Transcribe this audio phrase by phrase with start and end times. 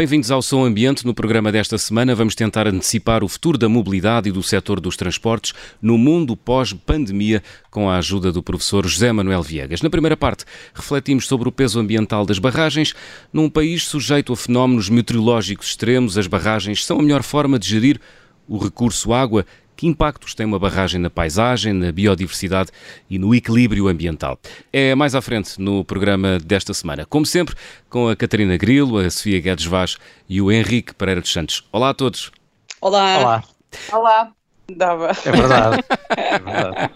[0.00, 1.04] Bem-vindos ao Som Ambiente.
[1.04, 4.96] No programa desta semana vamos tentar antecipar o futuro da mobilidade e do setor dos
[4.96, 9.82] transportes no mundo pós-pandemia com a ajuda do professor José Manuel Viegas.
[9.82, 12.94] Na primeira parte, refletimos sobre o peso ambiental das barragens.
[13.30, 18.00] Num país sujeito a fenómenos meteorológicos extremos, as barragens são a melhor forma de gerir
[18.48, 19.44] o recurso água
[19.80, 22.70] que impactos tem uma barragem na paisagem, na biodiversidade
[23.08, 24.38] e no equilíbrio ambiental?
[24.70, 27.06] É mais à frente no programa desta semana.
[27.06, 27.54] Como sempre,
[27.88, 29.96] com a Catarina Grilo, a Sofia Guedes Vaz
[30.28, 31.66] e o Henrique Pereira dos Santos.
[31.72, 32.30] Olá a todos.
[32.78, 33.20] Olá.
[33.20, 33.44] Olá.
[33.90, 34.32] Olá.
[34.76, 35.12] Dava.
[35.24, 35.82] É verdade.
[36.10, 36.92] É verdade.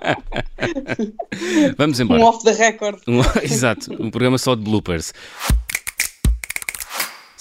[1.79, 2.21] Vamos embora.
[2.21, 3.01] Um off the record.
[3.07, 5.15] Um, exato, um programa só de bloopers.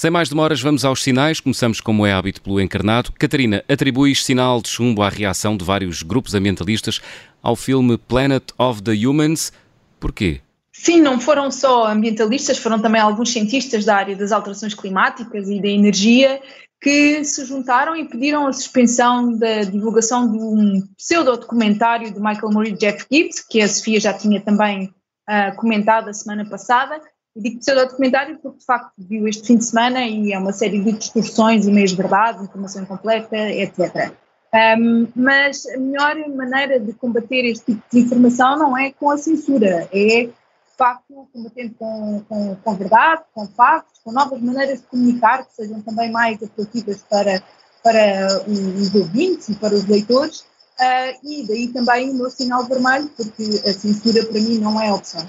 [0.03, 1.39] Sem mais demoras, vamos aos sinais.
[1.39, 3.13] Começamos, como é hábito, pelo encarnado.
[3.13, 6.99] Catarina, atribuis sinal de chumbo à reação de vários grupos ambientalistas
[7.41, 9.53] ao filme Planet of the Humans.
[10.01, 10.41] Porquê?
[10.73, 15.61] Sim, não foram só ambientalistas, foram também alguns cientistas da área das alterações climáticas e
[15.61, 16.41] da energia
[16.81, 22.71] que se juntaram e pediram a suspensão da divulgação de um pseudo-documentário de Michael Moore
[22.71, 24.93] e Jeff Gibbs, que a Sofia já tinha também
[25.29, 26.99] uh, comentado a semana passada,
[27.35, 30.81] e digo pseudo-documentário porque de facto viu este fim de semana e é uma série
[30.81, 34.13] de distorções e meios de verdade, informação incompleta, etc.
[34.53, 39.17] Um, mas a melhor maneira de combater este tipo de informação não é com a
[39.17, 44.87] censura, é de facto combatendo com, com, com verdade, com factos, com novas maneiras de
[44.87, 47.41] comunicar que sejam também mais atrativas para,
[47.83, 50.41] para os ouvintes e para os leitores.
[50.79, 54.91] Uh, e daí também o meu sinal vermelho, porque a censura para mim não é
[54.91, 55.27] opção.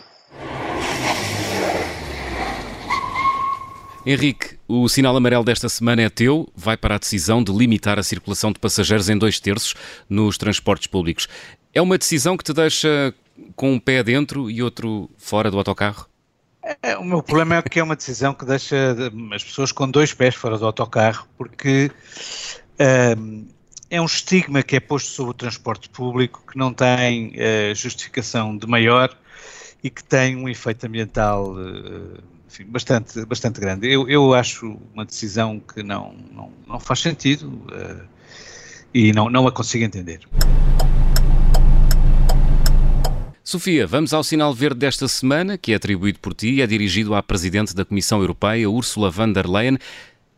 [4.06, 8.02] Henrique, o sinal amarelo desta semana é teu, vai para a decisão de limitar a
[8.02, 9.74] circulação de passageiros em dois terços
[10.10, 11.26] nos transportes públicos.
[11.72, 13.14] É uma decisão que te deixa
[13.56, 16.06] com um pé dentro e outro fora do autocarro?
[16.82, 18.94] É, o meu problema é que é uma decisão que deixa
[19.32, 21.90] as pessoas com dois pés fora do autocarro, porque
[23.18, 23.46] um,
[23.90, 28.54] é um estigma que é posto sobre o transporte público que não tem uh, justificação
[28.54, 29.16] de maior
[29.82, 32.22] e que tem um efeito ambiental uh,
[32.54, 33.92] enfim, bastante, bastante grande.
[33.92, 38.00] Eu, eu acho uma decisão que não, não, não faz sentido uh,
[38.92, 40.20] e não, não a consigo entender.
[43.42, 47.14] Sofia, vamos ao sinal verde desta semana, que é atribuído por ti e é dirigido
[47.14, 49.76] à Presidente da Comissão Europeia, Ursula von der Leyen,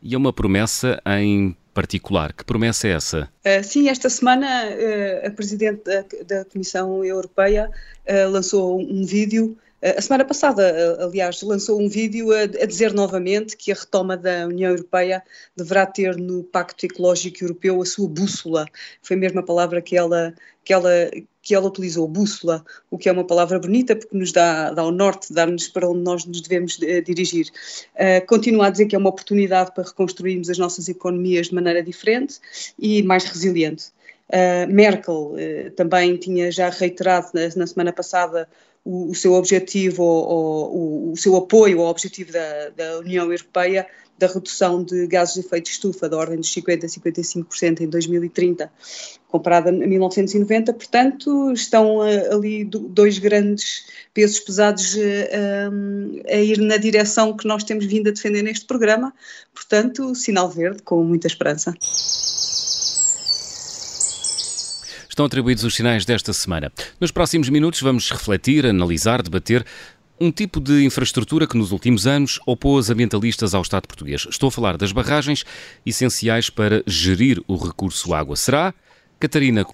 [0.02, 2.32] e é uma promessa em particular.
[2.32, 3.28] Que promessa é essa?
[3.44, 7.70] Uh, sim, esta semana uh, a Presidente da, da Comissão Europeia
[8.08, 13.56] uh, lançou um vídeo a semana passada, aliás, lançou um vídeo a, a, dizer novamente
[13.56, 15.22] que a retoma da União Europeia
[15.54, 18.66] deverá ter no Pacto Ecológico Europeu a sua bússola.
[19.02, 20.34] Foi a mesma palavra que ela,
[20.64, 20.90] que ela,
[21.42, 24.90] que ela utilizou, bússola, o que é uma palavra bonita porque nos dá, dá o
[24.90, 27.48] norte, dá-nos para onde nós nos devemos uh, dirigir.
[27.94, 31.82] Uh, continua a dizer que é uma oportunidade para reconstruirmos as nossas economias de maneira
[31.82, 32.40] diferente
[32.78, 33.88] e mais resiliente.
[34.28, 38.48] Uh, Merkel uh, também tinha já reiterado na, na semana passada
[38.86, 43.84] o, o seu objetivo, ou, o, o, seu apoio ao objetivo da, da, União Europeia
[44.16, 47.88] da redução de gases de efeito de estufa da ordem dos 50% a 55% em
[47.88, 48.72] 2030,
[49.28, 50.72] comparada a 1990.
[50.72, 57.36] Portanto, estão uh, ali do, dois grandes pesos pesados uh, um, a ir na direção
[57.36, 59.12] que nós temos vindo a defender neste programa.
[59.52, 61.74] Portanto, sinal verde com muita esperança.
[65.16, 66.70] Estão atribuídos os sinais desta semana.
[67.00, 69.64] Nos próximos minutos vamos refletir, analisar, debater
[70.20, 74.26] um tipo de infraestrutura que nos últimos anos opôs ambientalistas ao Estado português.
[74.30, 75.42] Estou a falar das barragens
[75.86, 78.36] essenciais para gerir o recurso água.
[78.36, 78.74] Será?
[79.18, 79.64] Catarina,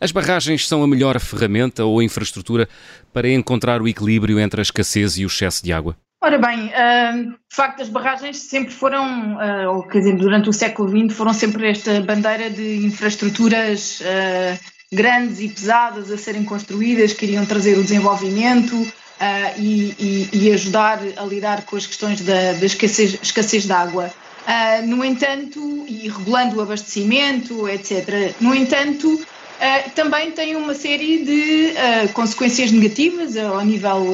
[0.00, 2.68] as barragens são a melhor ferramenta ou infraestrutura
[3.12, 5.96] para encontrar o equilíbrio entre a escassez e o excesso de água?
[6.20, 10.88] Ora bem, de facto as barragens sempre foram, ah, ou quer dizer, durante o século
[10.88, 14.56] XX foram sempre esta bandeira de infraestruturas ah,
[14.92, 20.52] grandes e pesadas a serem construídas, que iriam trazer o desenvolvimento uh, e, e, e,
[20.52, 24.12] ajudar a lidar com as questões da, da escassez, escassez de água.
[24.42, 28.34] Uh, no entanto, e regulando o abastecimento, etc.
[28.40, 34.04] No entanto, uh, também tem uma série de consequências negativas ao nível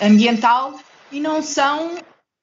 [0.00, 0.80] ambiental
[1.10, 1.96] e não são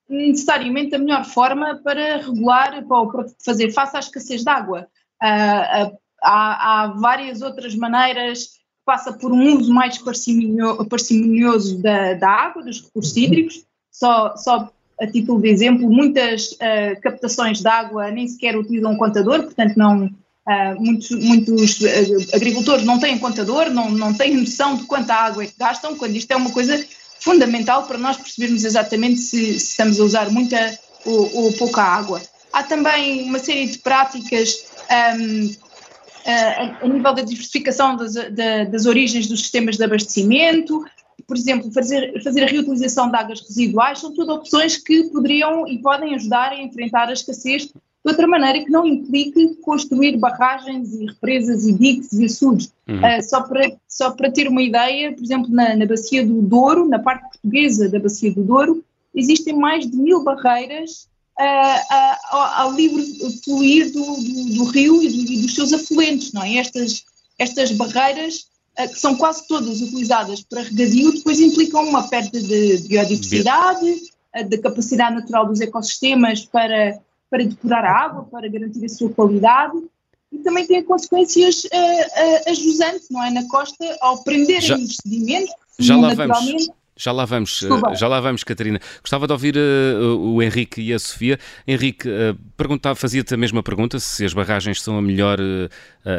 [0.09, 4.87] necessariamente a melhor forma para regular, para fazer face à escassez de água.
[5.21, 9.99] Uh, há, há, várias outras maneiras, passa por um uso mais
[10.89, 16.99] parcimonioso da, da água, dos recursos hídricos, só, só a título de exemplo, muitas uh,
[17.01, 22.83] captações de água nem sequer utilizam um contador, portanto não, uh, muitos, muitos uh, agricultores
[22.83, 26.31] não têm contador, não, não têm noção de quanta água é que gastam, quando isto
[26.31, 26.83] é uma coisa
[27.19, 32.21] fundamental para nós percebermos exatamente se, se estamos a usar muita ou, ou, pouca água.
[32.51, 34.65] Há também uma série de práticas
[35.17, 35.49] um,
[36.29, 40.85] a, a, nível da diversificação das, da, das origens dos sistemas de abastecimento,
[41.27, 45.77] por exemplo, fazer, fazer a reutilização de águas residuais, são tudo opções que poderiam e
[45.79, 51.05] podem ajudar a enfrentar a escassez de outra maneira que não implique construir barragens e
[51.05, 52.71] represas e diques e açudes.
[52.87, 52.97] Uhum.
[52.97, 56.87] Uh, só, para, só para ter uma ideia, por exemplo, na, na Bacia do Douro,
[56.87, 58.83] na parte portuguesa da Bacia do Douro,
[59.13, 61.08] existem mais de mil barreiras
[61.39, 63.03] uh, ao, livre
[63.43, 66.57] fluir do, do, do rio e, do, e, dos seus afluentes, não é?
[66.57, 67.03] Estas,
[67.37, 68.47] estas barreiras
[68.93, 73.93] que são quase todas utilizadas para regadio, depois implicam uma perda de biodiversidade,
[74.47, 76.97] da capacidade natural dos ecossistemas para,
[77.29, 79.77] para depurar a água, para garantir a sua qualidade,
[80.31, 83.31] e também tem consequências uh, uh, ajusantes, não é?
[83.31, 86.69] Na costa, ao prenderem os sedimentos, já lá vamos.
[86.99, 88.77] Já lá vamos, uh, já lá vamos, Catarina.
[89.01, 91.39] Gostava de ouvir uh, o Henrique e a Sofia.
[91.65, 95.39] Henrique, uh, perguntava, fazia-te a mesma pergunta, se as barragens são a melhor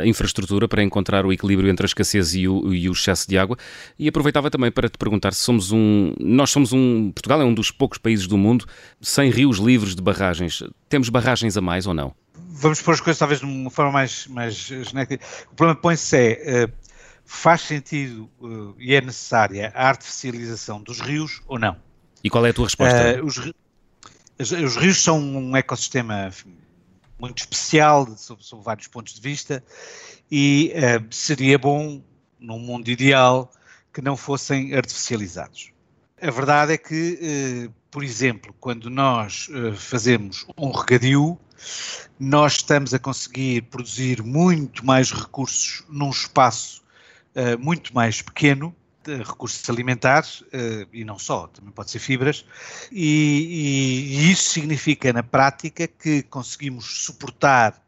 [0.04, 3.58] infraestrutura para encontrar o equilíbrio entre a escassez e o, e o, excesso de água.
[3.98, 6.14] E aproveitava também para te perguntar se somos um.
[6.18, 7.12] Nós somos um.
[7.12, 8.64] Portugal é um dos poucos países do mundo
[9.02, 10.62] sem rios livres de barragens.
[10.88, 12.14] Temos barragens a mais ou não?
[12.34, 15.18] Vamos pôr as coisas talvez de uma forma mais, mais genérica.
[15.52, 16.70] O problema põe-se é
[17.30, 21.76] faz sentido uh, e é necessária a artificialização dos rios ou não?
[22.24, 23.22] E qual é a tua resposta?
[23.22, 23.38] Uh, os,
[24.36, 26.30] os, os, rios são um ecossistema
[27.20, 29.62] muito especial sob, sob vários pontos de vista
[30.28, 32.02] e uh, seria bom,
[32.38, 33.48] num mundo ideal,
[33.94, 35.70] que não fossem artificializados.
[36.20, 41.38] A verdade é que, por exemplo, quando nós fazemos um regadio,
[42.18, 46.80] nós estamos a conseguir produzir muito mais recursos num espaço
[47.40, 48.74] uh, muito mais pequeno,
[49.06, 52.44] recursos alimentares uh, e não só, também pode ser fibras,
[52.92, 57.82] e, e, isso significa na prática que conseguimos suportar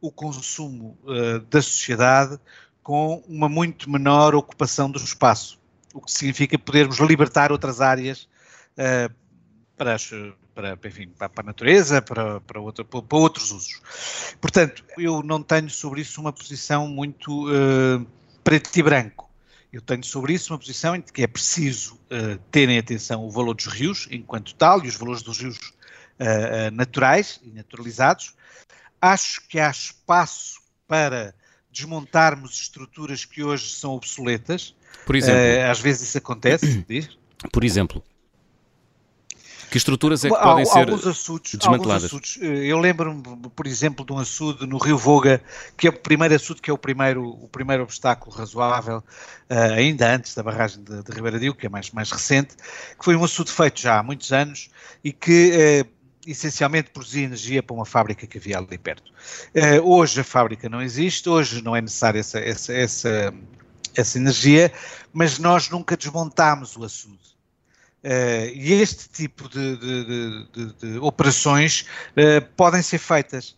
[0.00, 2.38] o consumo uh, da sociedade
[2.82, 5.58] com uma muito menor ocupação do espaço,
[5.92, 8.26] o que significa podermos libertar outras áreas
[9.76, 10.10] para, as,
[10.54, 14.36] para, enfim, para, a natureza, para, para, para, outros usos.
[14.40, 17.46] Portanto, eu não tenho sobre isso uma posição muito
[18.48, 19.30] preto e branco.
[19.70, 23.52] Eu tenho sobre isso uma posição em que é preciso uh, terem atenção o valor
[23.52, 28.34] dos rios enquanto tal e os valores dos rios uh, uh, naturais e naturalizados.
[29.02, 31.34] Acho que há espaço para
[31.70, 34.74] desmontarmos estruturas que hoje são obsoletas.
[35.04, 36.86] Por exemplo, às vezes isso acontece.
[36.88, 37.10] Diz?
[37.52, 38.02] Por exemplo.
[39.70, 42.04] Que estruturas é que podem ser açudes, desmanteladas?
[42.04, 42.38] Açudes.
[42.40, 43.22] Eh, eu lembro-me,
[43.54, 45.42] por exemplo, de um açude no Rio Voga,
[45.76, 50.14] que é o primeiro açude, que é o primeiro, o primeiro obstáculo razoável, uh, ainda
[50.14, 53.52] antes da barragem de, de Ribeiradio, que é mais, mais recente, que foi um açude
[53.52, 54.70] feito já há muitos anos
[55.04, 59.12] e que uh, essencialmente produzia energia para uma fábrica que havia ali perto.
[59.54, 63.34] Uh, hoje a fábrica não existe, hoje não é necessária essa, essa, essa,
[63.94, 64.72] essa energia,
[65.12, 67.27] mas nós nunca desmontámos o açude.
[68.04, 73.56] Uh, e este tipo de, de, de, de operações uh, podem ser feitas.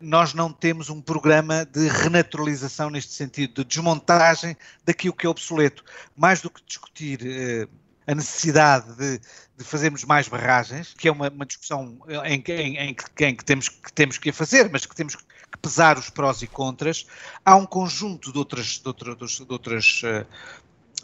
[0.00, 5.84] Nós não temos um programa de renaturalização neste sentido, de desmontagem daquilo que é obsoleto.
[6.16, 7.68] Mais do que discutir uh,
[8.06, 9.18] a necessidade de,
[9.58, 13.44] de, fazermos mais barragens, que é uma, uma discussão em, em, em, que, em que,
[13.44, 15.24] temos, que temos que fazer, mas que temos que
[15.60, 17.06] pesar os prós e contras,
[17.44, 20.02] há um conjunto de outras, de outras, de outras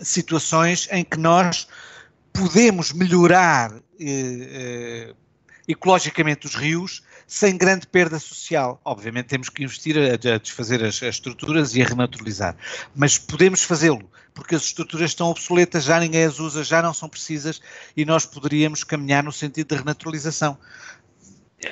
[0.00, 1.66] situações em que nós
[2.36, 5.14] podemos melhorar eh, eh,
[5.66, 8.80] ecologicamente os rios sem grande perda social.
[8.84, 12.56] Obviamente temos que investir a, a desfazer as, as, estruturas e a renaturalizar,
[12.94, 17.08] mas podemos fazê-lo porque as estruturas estão obsoletas, já ninguém as usa, já não são
[17.08, 17.60] precisas
[17.96, 20.58] e nós poderíamos caminhar no sentido da renaturalização.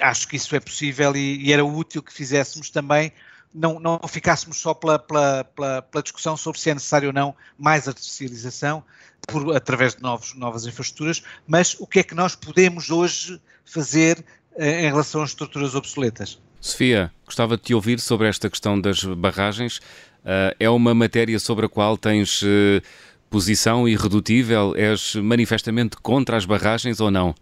[0.01, 3.13] Acho que isso é possível e, e era útil que fizéssemos também
[3.55, 7.35] não, não ficássemos só pela, pela, pela, pela, discussão sobre se é necessário ou não
[7.57, 8.83] mais artificialização
[9.29, 14.25] por, através de novos, novas infraestruturas, mas o que é que nós podemos hoje fazer
[14.57, 16.39] eh, em relação às estruturas obsoletas.
[16.61, 19.79] Sofia, gostava de te ouvir sobre esta questão das barragens.
[20.25, 22.81] Uh, é uma matéria sobre a qual tens uh,
[23.29, 24.75] posição irredutível?
[24.75, 27.35] És manifestamente contra as barragens ou não?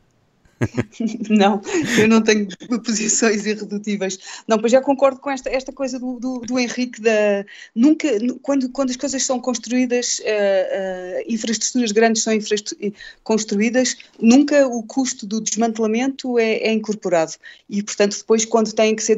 [1.31, 1.61] não,
[1.99, 2.49] eu não tenho
[2.85, 4.19] posições irredutíveis.
[4.47, 8.09] Não, pois já concordo com esta, esta coisa do, do, do Henrique da nunca
[8.43, 12.33] quando, quando as coisas são construídas, uh, uh, infraestruturas grandes são
[13.23, 17.33] construídas, nunca o custo do desmantelamento é, é, incorporado
[17.69, 19.17] e portanto depois quando têm que ser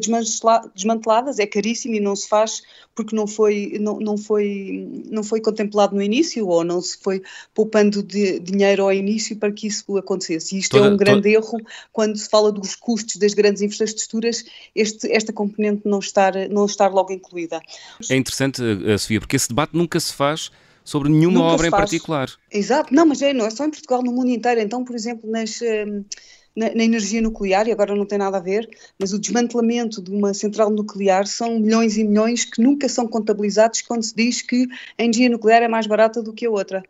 [0.74, 2.62] desmanteladas é caríssimo e não se faz
[2.94, 7.22] porque não foi não, não foi não foi contemplado no início ou não se foi
[7.54, 10.54] poupando de, dinheiro ao início para que isso acontecesse.
[10.54, 11.33] E isto toda, é um grande.
[11.34, 11.58] Erro
[11.92, 16.92] quando se fala dos custos das grandes infraestruturas, este, esta componente não estar, não estar
[16.92, 17.60] logo incluída.
[18.10, 20.50] É interessante, eh, Sofia, porque esse debate nunca se faz
[20.84, 22.30] sobre nenhuma nunca obra em particular.
[22.50, 24.60] Exato, não, mas é, não é só em Portugal, no mundo inteiro.
[24.60, 25.60] Então, por exemplo, nas.
[26.56, 30.12] Na, na, energia nuclear, e agora não tem nada a ver, mas o desmantelamento de
[30.12, 34.68] uma central nuclear são milhões e milhões que nunca são contabilizados quando se diz que
[34.96, 36.84] a energia nuclear é mais barata do que a outra.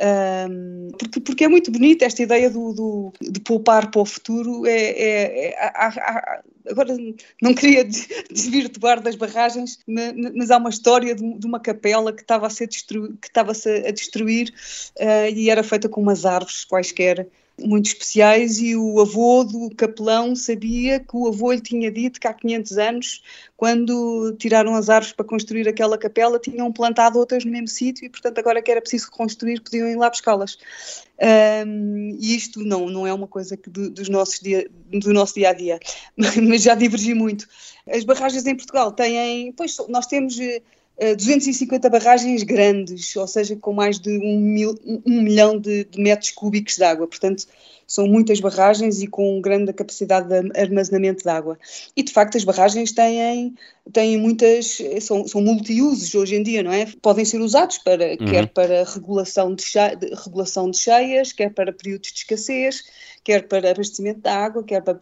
[0.00, 4.64] Um, porque, porque é muito bonita esta ideia do, do, de poupar para o futuro.
[4.64, 6.96] É, é, é há, há, agora
[7.42, 7.84] não queria
[8.30, 12.68] desvirtuar das barragens, mas há uma história de, de uma capela que estava a ser
[12.68, 14.52] destru, que estava -se a destruir
[15.00, 17.28] uh, e era feita com umas árvores quaisquer
[17.60, 22.26] muito especiais e o avô do capelão sabia que o avô lhe tinha dito que
[22.26, 23.22] há 500 anos,
[23.56, 28.08] quando tiraram as árvores para construir aquela capela, tinham plantado outras no mesmo sítio e,
[28.08, 30.58] portanto, agora que era preciso reconstruir, podiam ir lá buscá-las.
[31.66, 35.34] Um, e isto não, não é uma coisa que do, dos nossos dia, do nosso
[35.34, 35.80] dia a dia,
[36.16, 37.48] mas já divergi muito.
[37.88, 40.38] As barragens em Portugal têm, pois nós temos
[41.16, 44.74] 250 eh, barragens grandes, ou seja, com mais de um, mil,
[45.06, 47.06] um milhão de, de, metros cúbicos de água.
[47.06, 47.46] Portanto,
[47.88, 51.58] são muitas barragens e com grande capacidade de armazenamento de água.
[51.96, 53.54] E, de facto, as barragens têm,
[53.90, 56.86] têm muitas, são, são multiusos hoje em dia, não é?
[57.00, 58.26] Podem ser usados para, uhum.
[58.30, 62.84] quer para regulação de, de, regulação de cheias, quer para períodos de escassez,
[63.24, 64.98] quer para abastecimento de água, quer para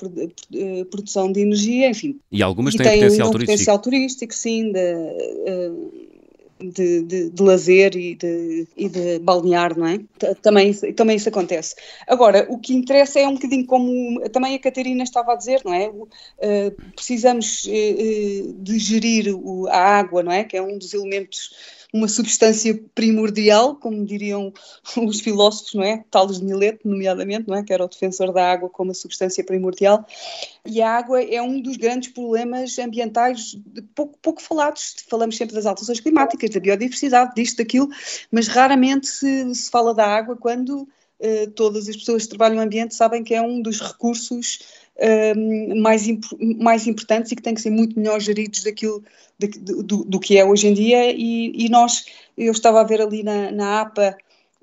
[0.54, 2.20] eh, produção de energia, enfim.
[2.30, 3.52] E algumas têm, têm potencial um turístico.
[3.52, 5.72] potencial turístico, sim, de, eh,
[6.58, 10.00] de, de, de, lazer e de, e de balnear, não é?
[10.42, 11.74] Também, também isso acontece.
[12.06, 15.74] Agora, o que interessa é um bocadinho como também a Catarina estava a dizer, não
[15.74, 15.88] é?
[15.88, 20.44] Uh, precisamos uh, de gerir o, a água, não é?
[20.44, 24.52] Que é um dos elementos uma substância primordial, como diriam
[24.96, 26.04] os filósofos, não é?
[26.10, 27.62] Tales de Mileto, nomeadamente, não é?
[27.62, 30.06] Que era o defensor da água como a substância primordial.
[30.64, 33.56] E a água é um dos grandes problemas ambientais
[33.94, 34.96] pouco, pouco falados.
[35.08, 37.88] Falamos sempre das alterações climáticas, da biodiversidade, disto, daquilo,
[38.30, 40.86] mas raramente se, se fala da água quando
[41.18, 44.58] Uh, todas as pessoas que trabalham no ambiente sabem que é um dos recursos
[45.76, 46.24] mais, imp
[46.58, 49.02] mais importantes e que têm que ser muito melhor geridos daquilo,
[49.38, 51.12] de, do, do, que é hoje em dia.
[51.12, 54.16] E, e, nós, eu estava a ver ali na, na APA.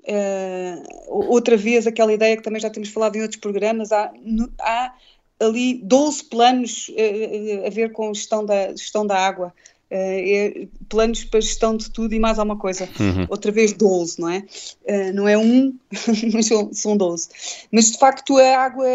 [0.06, 4.52] Uh, outra vez aquela ideia que também já temos falado em outros programas, há, no,
[4.60, 4.92] há
[5.40, 9.54] ali 12 planos uh, a ver com gestão da, gestão da água,
[9.96, 12.88] é planos para gestão de tudo e mais alguma coisa.
[12.98, 13.26] Uhum.
[13.28, 14.44] Outra vez 12, não é?
[14.84, 15.74] Uh, não é um,
[16.32, 17.28] mas são, são 12.
[17.70, 18.86] Mas de facto a água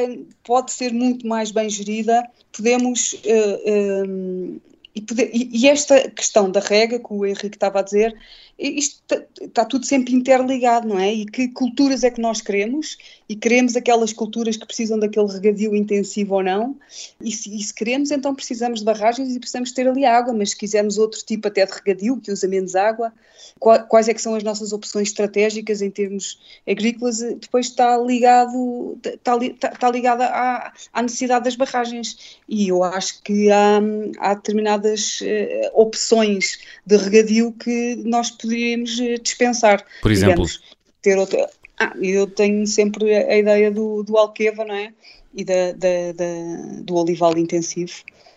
[0.43, 3.13] pode ser muito mais bem gerida, podemos.
[3.13, 4.59] Uh, um,
[4.95, 8.15] e, poder, e, e, esta questão da rega, que o Henrique estava a dizer,
[8.59, 11.13] isto está, está tudo sempre interligado, não é?
[11.13, 12.97] E que culturas é que nós queremos?
[13.29, 16.77] E queremos aquelas culturas que precisam daquele regadio intensivo ou não?
[17.23, 20.49] E se, e se queremos, então precisamos de barragens e precisamos ter ali água, mas
[20.49, 23.13] se quisermos outro tipo até de regadio, que usa menos água,
[23.59, 26.37] quais é que são as nossas opções estratégicas em termos
[26.67, 27.19] agrícolas?
[27.19, 32.37] Depois está ligado, está, está, está ligado à, à necessidade das barragens.
[32.47, 33.79] E eu acho que há,
[34.19, 39.85] há determinadas uh, opções de regadio que nós podemos poderíamos eh, dispensar.
[40.01, 40.45] Por exemplo?
[40.45, 40.61] Digamos,
[41.01, 41.49] ter outra.
[41.79, 44.91] Ah, eu tenho sempre a ideia do, do alqueva, não é?
[45.33, 47.93] E da, da, da do olival intensivo,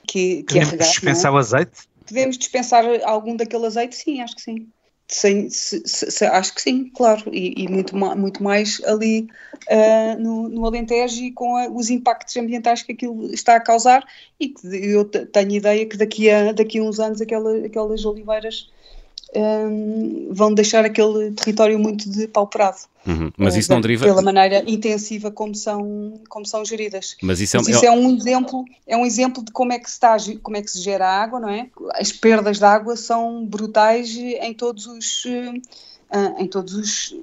[0.06, 1.34] que, que é regar, dispensar é?
[1.34, 1.72] o azeite?
[2.06, 3.96] Podemos dispensar algum daquele azeite?
[3.96, 4.68] Sim, acho que sim.
[5.08, 9.28] Sem, se, se, se, acho que sim, claro, e, e muito, muito mais ali
[9.68, 14.06] uh, no, no Alentejo e com a, os impactos ambientais que aquilo está a causar
[14.40, 18.70] e que eu tenho ideia que daqui a, daqui a uns anos aquela, aquelas oliveiras
[19.34, 22.78] um, vão deixar aquele território muito depauperado.
[23.06, 23.32] Uhum.
[23.36, 24.04] Mas isso não deriva...
[24.04, 27.16] Pela maneira intensiva como são, como são geridas.
[27.22, 29.88] Mas isso, é, Mas isso é, um exemplo, é um exemplo de como é, que
[29.88, 31.68] se está, como é que se gera a água, não é?
[31.94, 35.52] As perdas de água são brutais em todos os ah,
[36.38, 37.14] em todos os.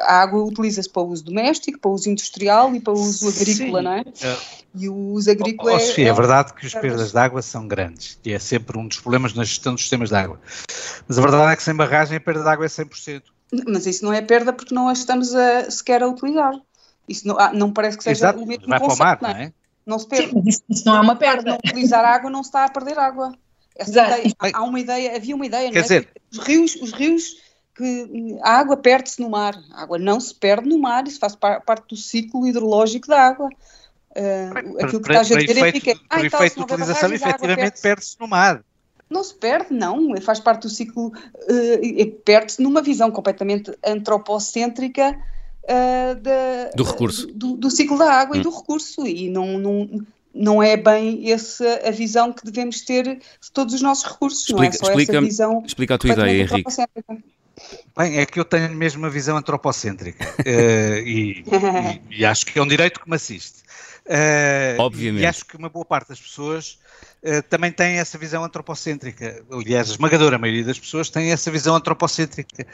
[0.00, 3.84] A água utiliza-se para uso doméstico, para uso industrial e para uso agrícola, Sim.
[3.84, 4.04] não é?
[4.22, 4.36] é.
[4.74, 7.42] E o uso agrícola oh, oh, Sofia, é, é verdade que as perdas de água
[7.42, 10.40] são grandes e é sempre um dos problemas na gestão dos sistemas de água.
[11.06, 13.22] Mas a verdade é que sem barragem a perda de água é 100%.
[13.66, 16.54] Mas isso não é perda porque não a estamos a, sequer a utilizar.
[17.08, 19.18] Isso não, ah, não parece que seja Exato, o mesmo vai conceito, para o mar,
[19.20, 19.34] não é?
[19.34, 19.52] Não, é?
[19.84, 20.30] não se perde.
[20.30, 21.50] Sim, isso, isso, não é uma perda.
[21.50, 23.34] Não utilizar água não se está a perder água.
[23.80, 25.82] Ideia, há uma ideia, havia uma ideia, Quer não é?
[25.82, 27.36] Dizer, os rios, os rios
[27.80, 29.58] que a água perde-se no mar.
[29.72, 33.48] A água não se perde no mar, isso faz parte do ciclo hidrológico da água.
[34.10, 38.26] Uh, aquilo que estás a dizer é que ah, efeito de utilização, efetivamente perde-se no
[38.26, 38.62] mar.
[39.08, 45.16] Não se perde, não, faz parte do ciclo, uh, perde-se numa visão completamente antropocêntrica
[45.64, 47.26] uh, da, do recurso.
[47.28, 48.40] Do, do, ciclo da água hum.
[48.40, 53.16] e do recurso, e não, não, não é bem essa a visão que devemos ter
[53.16, 56.10] de todos os nossos recursos, explica, não é só explica, essa visão explica a tua
[56.10, 56.70] ideia, Henrique.
[57.96, 61.44] Bem, é que eu tenho mesmo uma visão antropocêntrica uh, e,
[62.10, 63.62] e, e, acho que é um direito que me assiste.
[64.06, 65.22] Uh, Obviamente.
[65.22, 66.78] E acho que uma boa parte das pessoas
[67.22, 69.44] uh, também tem essa visão antropocêntrica.
[69.50, 72.66] Aliás, a esmagadora maioria das pessoas tem essa visão antropocêntrica.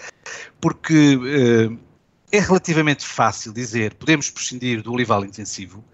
[0.61, 1.19] Porque
[2.33, 5.85] é relativamente fácil dizer podemos prescindir do olival intensivo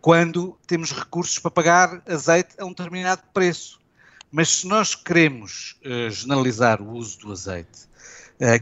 [0.00, 3.80] quando temos recursos para pagar azeite a um determinado preço.
[4.30, 5.78] Mas se nós queremos
[6.10, 7.88] generalizar o uso do azeite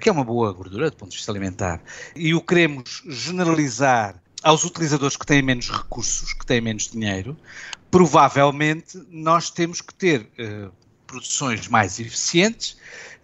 [0.00, 1.81] que é uma boa gordura do ponto de vista alimentar,
[2.14, 7.37] e o queremos generalizar aos utilizadores que têm menos recursos, que têm menos dinheiro,
[7.91, 10.73] provavelmente nós temos que ter uh,
[11.07, 12.76] produções mais eficientes,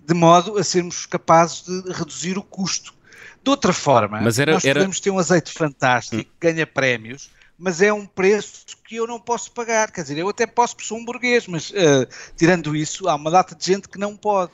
[0.07, 2.95] de modo a sermos capazes de reduzir o custo.
[3.43, 4.81] De outra forma, era, nós era...
[4.81, 9.19] podemos ter um azeite fantástico, que ganha prémios, mas é um preço que eu não
[9.19, 9.91] posso pagar.
[9.91, 13.31] Quer dizer, eu até posso, porque sou um burguês, mas uh, tirando isso, há uma
[13.31, 14.53] data de gente que não pode.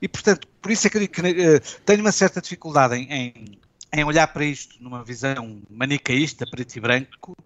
[0.00, 3.12] E, portanto, por isso é que eu digo que uh, tenho uma certa dificuldade em,
[3.12, 3.58] em,
[3.92, 7.36] em, olhar para isto numa visão manicaísta, preto e branco,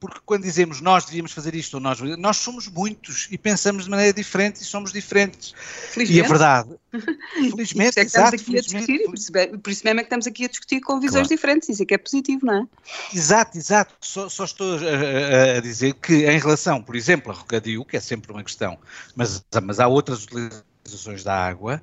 [0.00, 3.90] porque quando dizemos nós devíamos fazer isto ou nós, nós somos muitos e pensamos de
[3.90, 5.54] maneira diferente e somos diferentes.
[5.90, 6.20] Felizmente.
[6.20, 6.70] E é verdade.
[7.50, 8.92] Felizmente, é exato, aqui felizmente.
[8.92, 11.36] A discutir, por isso mesmo é que estamos aqui a discutir com visões claro.
[11.36, 12.66] diferentes, isso é que é positivo, não é?
[13.12, 13.94] Exato, exato.
[14.00, 18.00] Só, só estou a, a, dizer que em relação, por exemplo, a Rogadio, que é
[18.00, 18.78] sempre uma questão,
[19.16, 21.82] mas, mas há outras utilizações utilizações da água.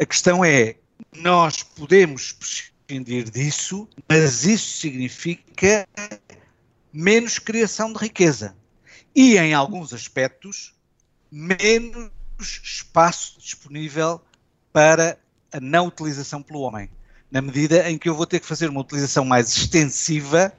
[0.00, 0.76] A questão é,
[1.14, 5.86] nós podemos prescindir disso, mas isso significa
[6.92, 8.56] menos criação de riqueza.
[9.14, 10.74] E, em alguns aspectos,
[11.30, 14.20] menos espaço disponível
[14.72, 15.18] para
[15.52, 16.90] a não utilização pelo homem.
[17.30, 20.52] Na medida em que eu vou ter que fazer uma utilização mais extensiva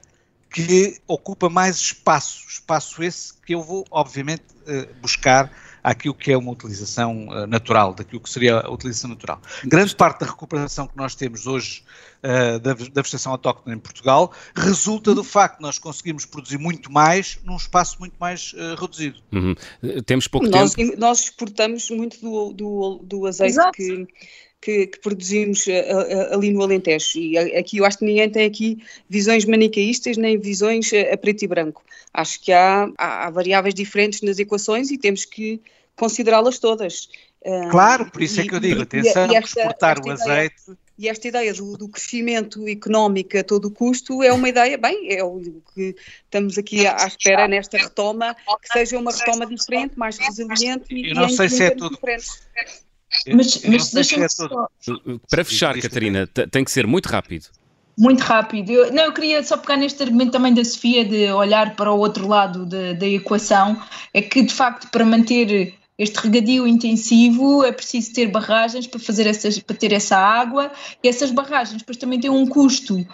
[0.50, 2.46] que ocupa mais espaço.
[2.48, 5.50] Espaço esse que eu vou, obviamente, eh, buscar
[5.82, 9.40] àquilo que é uma utilização uh, natural, daquilo que seria a utilização natural.
[9.64, 11.82] Grande parte da recuperação que nós temos hoje
[12.22, 16.90] uh, da, da vegetação autóctone em Portugal resulta do facto de nós conseguirmos produzir muito
[16.90, 19.20] mais num espaço muito mais uh, reduzido.
[19.32, 19.54] Uhum.
[20.04, 20.98] Temos pouco nós, tempo.
[20.98, 23.72] Nós exportamos muito do, do, do azeite Exato.
[23.72, 24.06] que
[24.60, 25.66] que, que, produzimos
[26.30, 27.18] ali no Alentejo.
[27.18, 31.48] E aqui eu acho que ninguém tem aqui visões manicaístas nem visões a, preto e
[31.48, 31.82] branco.
[32.12, 35.60] Acho que há, há, variáveis diferentes nas equações e temos que
[35.96, 37.08] considerá-las todas.
[37.70, 40.54] Claro, por isso é que eu digo, atenção, e, e esta, exportar esta o azeite...
[40.98, 45.24] E esta ideia do, do, crescimento económico a todo custo é uma ideia, bem, é
[45.24, 45.40] o
[45.74, 51.08] que estamos aqui à, espera nesta retoma, que seja uma retoma diferente, mais resiliente e
[51.08, 51.94] Eu não sei se é tudo...
[51.94, 52.28] Diferente.
[53.32, 54.68] Mas, mas deixa-me é só...
[55.28, 57.46] Para fechar, Catarina, tem que ser muito rápido.
[57.98, 58.70] Muito rápido.
[58.70, 61.98] Eu, não, eu queria só pegar neste argumento também da Sofia de olhar para o
[61.98, 63.80] outro lado da, da equação.
[64.14, 69.26] É que, de facto, para manter este regadio intensivo é preciso ter barragens para fazer
[69.26, 70.72] essas, para ter essa água
[71.04, 73.06] e essas barragens depois também têm um custo uh,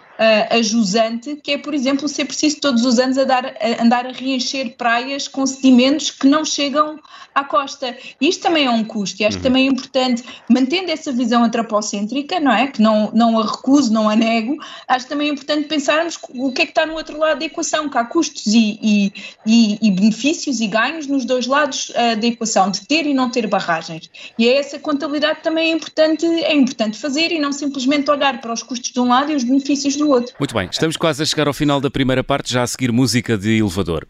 [0.57, 4.13] ajusante que é, por exemplo, ser preciso todos os anos a dar, a andar a
[4.13, 7.01] reencher praias com sedimentos que não chegam
[7.35, 7.97] à costa.
[8.21, 9.43] Isto também é um custo e acho uhum.
[9.43, 12.69] também é importante, mantendo essa visão antropocêntrica, não é?
[12.69, 16.65] Que não, não a recuso, não a nego, acho também importante pensarmos o que é
[16.67, 19.13] que está no outro lado da equação, que há custos e, e,
[19.45, 23.31] e, e benefícios e ganhos nos dois lados uh, da equação de ter e não
[23.31, 24.11] ter barragens.
[24.39, 28.53] E é essa contabilidade também é importante, é importante fazer e não simplesmente olhar para
[28.53, 30.35] os custos de um lado e os benefícios do outro.
[30.39, 33.37] Muito bem, estamos quase a chegar ao final da primeira parte, já a seguir música
[33.37, 34.07] de elevador.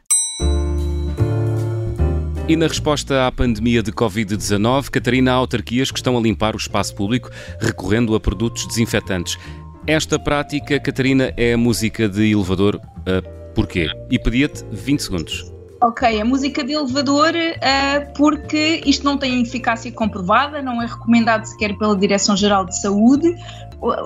[2.48, 6.58] E na resposta à pandemia de Covid-19, Catarina, há autarquias que estão a limpar o
[6.58, 9.36] espaço público recorrendo a produtos desinfetantes.
[9.84, 12.76] Esta prática, Catarina, é a música de elevador.
[12.76, 13.88] Uh, porquê?
[14.10, 15.55] E pedia-te 20 segundos.
[15.80, 21.44] Ok, a música de elevador, uh, porque isto não tem eficácia comprovada, não é recomendado
[21.44, 23.36] sequer pela Direção-Geral de Saúde.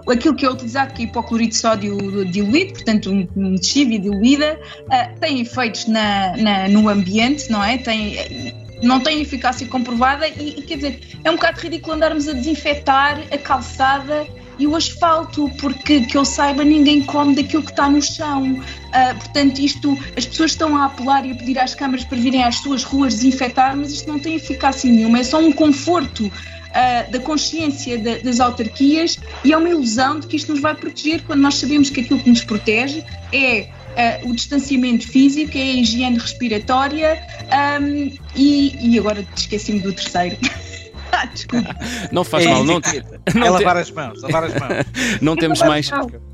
[0.08, 5.20] Aquilo que é utilizado, que é hipoclorito de sódio diluído, portanto, um, um diluída, uh,
[5.20, 7.78] tem efeitos na, na, no ambiente, não é?
[7.78, 8.52] Tem,
[8.82, 13.22] não tem eficácia comprovada e, e, quer dizer, é um bocado ridículo andarmos a desinfetar
[13.30, 14.26] a calçada
[14.60, 18.52] e o asfalto, porque que eu saiba, ninguém come daquilo que está no chão.
[18.52, 22.44] Uh, portanto, isto, as pessoas estão a apelar e a pedir às câmaras para virem
[22.44, 27.10] às suas ruas desinfetar, mas isto não tem eficácia nenhuma, é só um conforto uh,
[27.10, 31.22] da consciência de, das autarquias e é uma ilusão de que isto nos vai proteger
[31.22, 33.68] quando nós sabemos que aquilo que nos protege é
[34.22, 37.18] uh, o distanciamento físico, é a higiene respiratória
[37.80, 40.36] um, e, e agora esqueci-me do terceiro.
[42.12, 44.70] Não faz é, mal, não, te, não é lavar as mãos, lavar as mãos.
[45.20, 45.90] Não temos mais,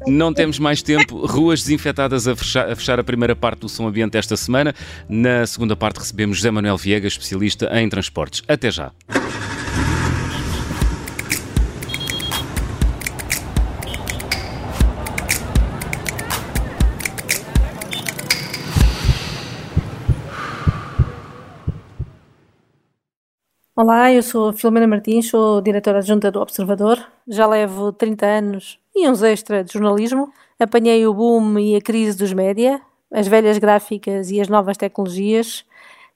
[0.06, 1.26] não temos mais tempo.
[1.26, 4.74] Ruas desinfetadas a fechar, a fechar a primeira parte do som ambiente esta semana.
[5.08, 8.42] Na segunda parte recebemos José Manuel Viegas, especialista em transportes.
[8.48, 8.92] Até já.
[23.78, 26.98] Olá, eu sou Filomena Martins, sou diretora adjunta do Observador.
[27.28, 30.32] Já levo 30 anos e uns extra de jornalismo.
[30.58, 32.80] Apanhei o boom e a crise dos média,
[33.12, 35.62] as velhas gráficas e as novas tecnologias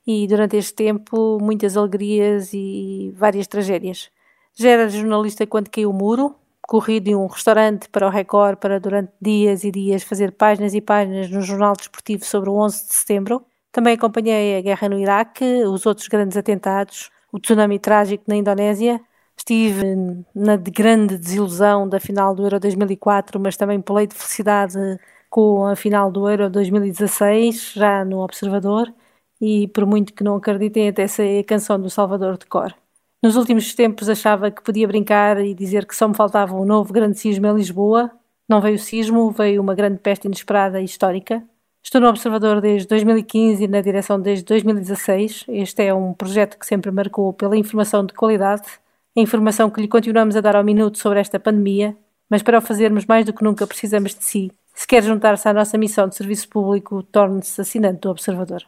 [0.07, 4.11] e durante este tempo muitas alegrias e várias tragédias.
[4.55, 8.81] Já era jornalista quando caiu o muro, corri de um restaurante para o Record para
[8.81, 12.95] durante dias e dias fazer páginas e páginas no jornal desportivo sobre o 11 de
[12.95, 13.45] setembro.
[13.71, 19.01] Também acompanhei a guerra no Iraque, os outros grandes atentados, o tsunami trágico na Indonésia.
[19.37, 24.77] Estive na grande desilusão da final do Euro 2004, mas também pulei de felicidade
[25.31, 28.93] com a final do Euro 2016, já no Observador,
[29.41, 32.75] e por muito que não acreditem, até sei a canção do Salvador de cor.
[33.23, 36.93] Nos últimos tempos achava que podia brincar e dizer que só me faltava um novo
[36.93, 38.11] grande sismo em Lisboa.
[38.49, 41.47] Não veio o sismo, veio uma grande peste inesperada e histórica.
[41.83, 45.47] Estou no Observador desde 2015 e na direção desde 2016.
[45.49, 48.69] Este é um projeto que sempre marcou pela informação de qualidade,
[49.17, 51.97] a informação que lhe continuamos a dar ao minuto sobre esta pandemia,
[52.29, 54.53] mas para o fazermos mais do que nunca precisamos de si.
[54.75, 58.63] Se quer juntar-se à nossa missão de serviço público, torne-se assinante do Observador.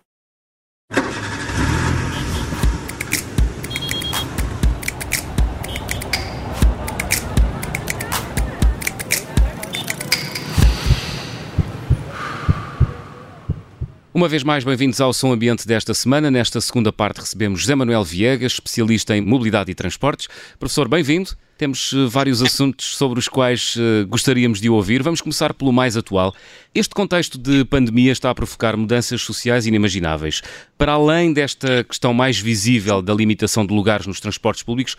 [14.14, 16.30] Uma vez mais, bem-vindos ao Som Ambiente desta semana.
[16.30, 20.28] Nesta segunda parte recebemos José Manuel Viegas, especialista em mobilidade e transportes.
[20.58, 21.30] Professor, bem-vindo.
[21.56, 25.02] Temos uh, vários assuntos sobre os quais uh, gostaríamos de ouvir.
[25.02, 26.34] Vamos começar pelo mais atual.
[26.74, 30.42] Este contexto de pandemia está a provocar mudanças sociais inimagináveis.
[30.76, 34.94] Para além desta questão mais visível da limitação de lugares nos transportes públicos,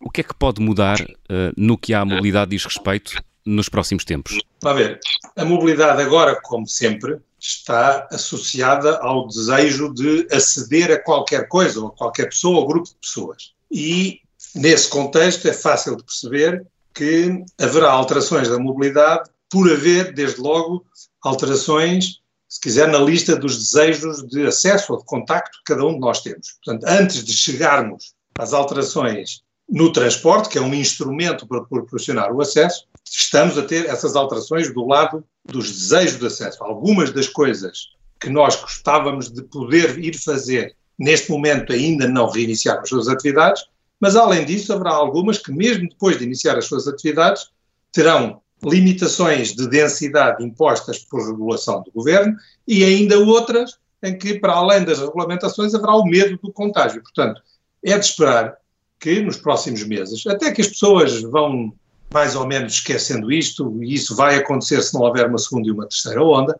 [0.00, 4.02] o que é que pode mudar uh, no que à mobilidade diz respeito nos próximos
[4.02, 4.38] tempos?
[4.64, 4.98] A ver,
[5.36, 11.88] a mobilidade agora, como sempre, está associada ao desejo de aceder a qualquer coisa, ou
[11.88, 13.52] a qualquer pessoa ou grupo de pessoas.
[13.70, 14.20] E,
[14.54, 20.84] nesse contexto, é fácil de perceber que haverá alterações da mobilidade por haver, desde logo,
[21.22, 25.94] alterações, se quiser, na lista dos desejos de acesso ou de contacto que cada um
[25.94, 26.56] de nós temos.
[26.64, 32.40] Portanto, antes de chegarmos às alterações no transporte, que é um instrumento para proporcionar o
[32.40, 36.62] acesso, estamos a ter essas alterações do lado dos desejos de acesso.
[36.62, 37.90] Algumas das coisas
[38.20, 43.64] que nós gostávamos de poder ir fazer neste momento ainda não reiniciaram as suas atividades,
[44.00, 47.50] mas além disso haverá algumas que mesmo depois de iniciar as suas atividades
[47.92, 54.54] terão limitações de densidade impostas por regulação do governo e ainda outras em que, para
[54.54, 57.02] além das regulamentações, haverá o medo do contágio.
[57.02, 57.40] Portanto,
[57.82, 58.56] é de esperar
[58.98, 61.72] que nos próximos meses, até que as pessoas vão
[62.12, 65.72] mais ou menos esquecendo isto, e isso vai acontecer se não houver uma segunda e
[65.72, 66.58] uma terceira onda,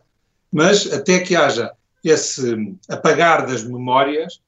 [0.53, 1.73] mas até que haja
[2.05, 4.41] esse apagar das memórias,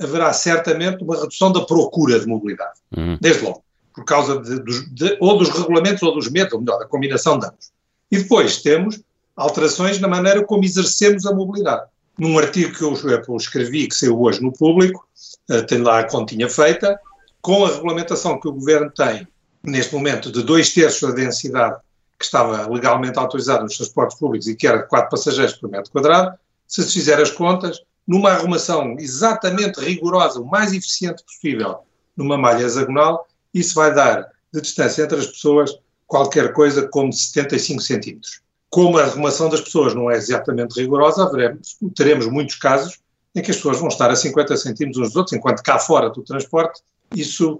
[0.00, 3.18] haverá certamente uma redução da procura de mobilidade, uhum.
[3.20, 3.62] desde logo,
[3.94, 7.46] por causa de, de, ou dos regulamentos ou dos métodos, ou melhor, da combinação de
[7.46, 7.70] ambos.
[8.10, 9.00] E depois temos
[9.34, 11.86] alterações na maneira como exercemos a mobilidade.
[12.18, 15.06] Num artigo que eu, escrevi, que saiu hoje no público,
[15.50, 16.98] uh, tem lá a continha feita,
[17.42, 19.26] com a regulamentação que o Governo tem
[19.66, 21.76] neste momento, de dois terços da densidade
[22.18, 25.90] que estava legalmente autorizada nos transportes públicos e que era de 4 passageiros por metro
[25.92, 31.80] quadrado, se se fizer as contas, numa arrumação exatamente rigorosa, o mais eficiente possível,
[32.16, 35.76] numa malha hexagonal, isso vai dar de distância entre as pessoas
[36.06, 38.40] qualquer coisa como 75 centímetros.
[38.70, 42.98] Como a arrumação das pessoas não é exatamente rigorosa, haveremos, teremos muitos casos
[43.34, 46.08] em que as pessoas vão estar a 50 centímetros uns dos outros, enquanto cá fora
[46.08, 46.80] do transporte
[47.14, 47.58] isso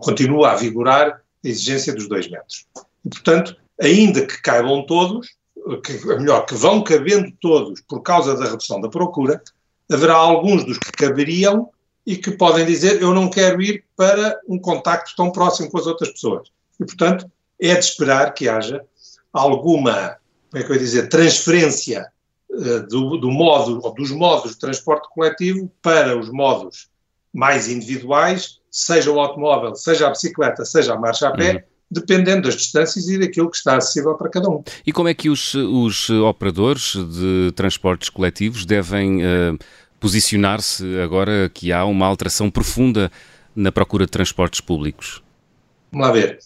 [0.00, 2.66] continua a vigorar a exigência dos 2 metros.
[3.04, 5.34] E, portanto, ainda que caibam todos,
[5.84, 9.42] que, melhor, que vão cabendo todos por causa da redução da procura,
[9.90, 11.68] haverá alguns dos que caberiam
[12.06, 15.86] e que podem dizer eu não quero ir para um contacto tão próximo com as
[15.86, 16.48] outras pessoas.
[16.78, 18.82] E, portanto, é de esperar que haja
[19.32, 20.16] alguma,
[20.50, 22.10] como é que eu ia dizer, transferência
[22.50, 26.88] uh, do, do modo, ou dos modos de transporte coletivo para os modos
[27.32, 31.60] mais individuais, seja o automóvel, seja a bicicleta, seja a marcha a pé, uhum.
[31.90, 34.62] dependendo das distâncias e daquilo que está acessível para cada um.
[34.86, 39.58] E como é que os, os operadores de transportes coletivos devem uh,
[39.98, 43.10] posicionar-se agora que há uma alteração profunda
[43.54, 45.22] na procura de transportes públicos?
[45.90, 46.38] Vamos lá ver.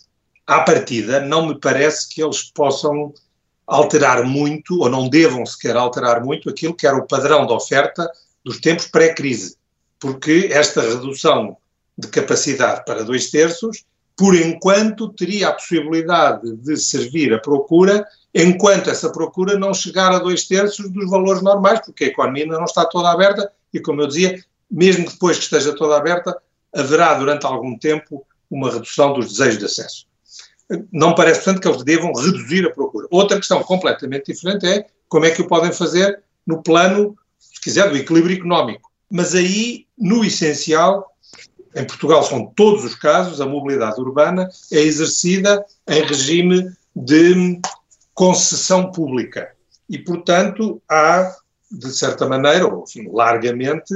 [0.46, 3.12] À partida, não me parece que eles possam
[3.66, 8.10] alterar muito, ou não devam sequer alterar muito, aquilo que era o padrão de oferta
[8.44, 9.56] dos tempos pré-crise,
[9.98, 11.56] porque esta redução
[11.96, 13.85] de capacidade para dois terços,
[14.16, 20.18] por enquanto teria a possibilidade de servir a procura, enquanto essa procura não chegar a
[20.18, 24.02] dois terços dos valores normais, porque a economia ainda não está toda aberta e, como
[24.02, 26.37] eu dizia, mesmo depois que esteja toda aberta,
[26.74, 30.07] haverá durante algum tempo uma redução dos desejos de acesso.
[30.92, 33.07] Não parece, portanto, que eles devam reduzir a procura.
[33.11, 37.90] Outra questão completamente diferente é como é que o podem fazer no plano, se quiser,
[37.90, 38.90] do equilíbrio económico.
[39.11, 41.13] Mas aí, no essencial,
[41.74, 47.60] em Portugal são todos os casos, a mobilidade urbana é exercida em regime de
[48.14, 49.52] concessão pública.
[49.88, 51.34] E, portanto, há,
[51.70, 53.92] de certa maneira, ou enfim, largamente,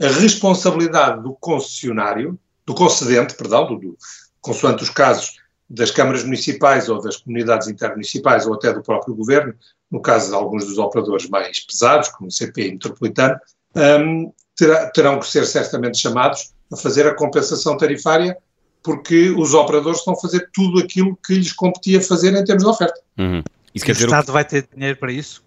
[0.00, 3.98] a responsabilidade do concessionário, do concedente, perdão, do, do,
[4.40, 9.54] consoante os casos das câmaras municipais ou das comunidades intermunicipais ou até do próprio governo,
[9.90, 13.38] no caso de alguns dos operadores mais pesados, como o CP metropolitano,
[13.76, 18.36] um, terá, terão que ser certamente chamados a fazer a compensação tarifária
[18.82, 22.70] porque os operadores estão a fazer tudo aquilo que lhes competia fazer em termos de
[22.70, 23.00] oferta.
[23.18, 23.42] Uhum.
[23.74, 24.32] Isso quer dizer o Estado o...
[24.32, 25.42] vai ter dinheiro para isso?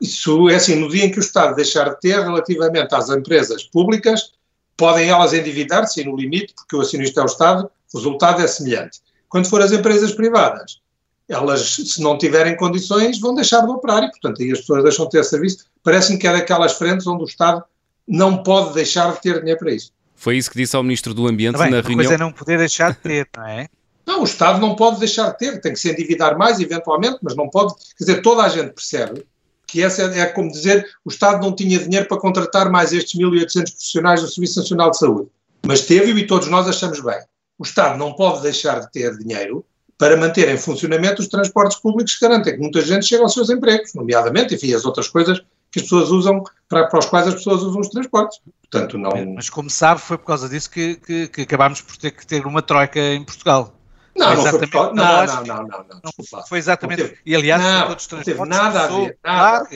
[0.00, 3.62] Isso é assim, no dia em que o Estado deixar de ter relativamente às empresas
[3.64, 4.32] públicas,
[4.76, 9.00] podem elas endividar-se no limite, porque o acionista é o Estado, o resultado é semelhante.
[9.28, 10.82] Quando for as empresas privadas,
[11.28, 15.06] elas, se não tiverem condições, vão deixar de operar e, portanto, aí as pessoas deixam
[15.06, 15.64] de ter serviço.
[15.82, 17.62] Parece-me que é daquelas frentes onde o Estado
[18.06, 19.92] não pode deixar de ter dinheiro para isso.
[20.22, 21.96] Foi isso que disse ao Ministro do Ambiente tá bem, na reunião.
[21.96, 23.68] Mas é não poder deixar de ter, não é?
[24.06, 27.36] Não, o Estado não pode deixar de ter, tem que se endividar mais, eventualmente, mas
[27.36, 27.72] não pode.
[27.96, 29.24] Quer dizer, toda a gente percebe
[29.64, 33.18] que essa é, é como dizer o Estado não tinha dinheiro para contratar mais estes
[33.20, 35.28] 1.800 profissionais do Serviço Nacional de Saúde.
[35.64, 37.20] Mas teve e todos nós achamos bem.
[37.56, 39.64] O Estado não pode deixar de ter dinheiro
[39.96, 43.50] para manter em funcionamento os transportes públicos que garantem que muita gente chega aos seus
[43.50, 45.40] empregos, nomeadamente, enfim, as outras coisas
[45.72, 48.40] que as pessoas usam, para, para os quais as pessoas usam os transportes.
[48.70, 49.10] Portanto, não...
[49.34, 52.46] Mas como sabe, foi por causa disso que, que, que acabámos por ter que ter
[52.46, 53.74] uma troika em Portugal.
[54.14, 54.94] Não, não, foi por...
[54.94, 57.18] não, não, não, não, não, Foi exatamente.
[57.24, 59.68] E aliás, não, todos os transportes teve nada a ver, nada,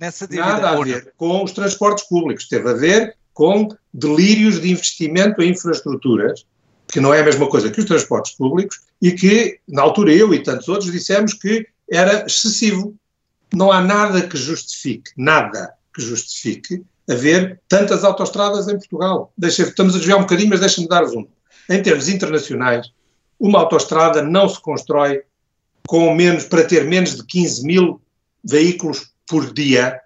[0.00, 0.46] nessa dívida.
[0.46, 5.50] Nada a ver com os transportes públicos, teve a ver com delírios de investimento em
[5.50, 6.44] infraestruturas,
[6.88, 10.34] que não é a mesma coisa que os transportes públicos, e que, na altura, eu
[10.34, 12.96] e tantos outros dissemos que era excessivo
[13.54, 19.32] não há nada que justifique, nada que justifique haver tantas autoestradas em Portugal.
[19.38, 21.26] Deixa, estamos a desviar um bocadinho, mas deixa-me dar-vos um.
[21.68, 22.90] Em termos internacionais,
[23.38, 25.22] uma autoestrada não se constrói
[25.86, 28.00] com menos, para ter menos de 15 mil
[28.42, 30.00] veículos por dia,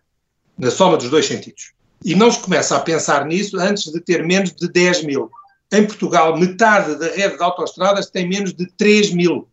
[0.58, 1.72] na soma dos dois sentidos.
[2.04, 5.30] E não se começa a pensar nisso antes de ter menos de 10 mil.
[5.72, 9.48] Em Portugal, metade da rede de autoestradas tem menos de 3 mil.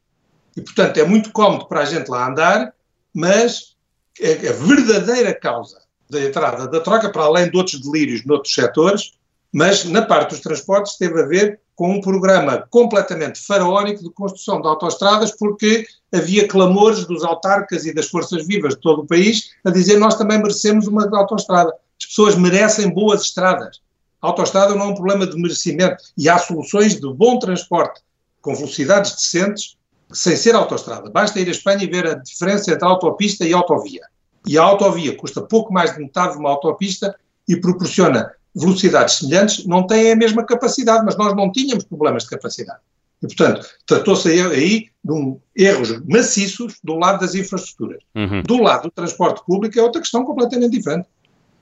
[0.55, 2.73] E, portanto, é muito cómodo para a gente lá andar,
[3.13, 3.76] mas
[4.21, 9.13] a verdadeira causa da entrada da troca, para além de outros delírios noutros setores,
[9.51, 14.61] mas na parte dos transportes teve a ver com um programa completamente faraónico de construção
[14.61, 19.51] de autoestradas, porque havia clamores dos autarcas e das forças vivas de todo o país
[19.63, 21.71] a dizer nós também merecemos uma autoestrada.
[21.99, 23.79] As pessoas merecem boas estradas.
[24.21, 28.01] A autoestrada não é um problema de merecimento e há soluções de bom transporte
[28.41, 29.77] com velocidades decentes
[30.11, 31.09] sem ser autoestrada.
[31.09, 34.01] Basta ir à Espanha e ver a diferença entre autopista e autovia.
[34.45, 37.15] E a autovia custa pouco mais de metade de uma autopista
[37.47, 42.29] e proporciona velocidades semelhantes, não tem a mesma capacidade, mas nós não tínhamos problemas de
[42.29, 42.79] capacidade.
[43.21, 48.01] E, portanto, tratou-se aí de um, erros maciços do lado das infraestruturas.
[48.15, 48.43] Uhum.
[48.43, 51.07] Do lado do transporte público é outra questão completamente diferente.